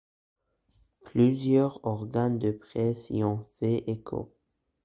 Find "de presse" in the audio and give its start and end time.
2.39-3.11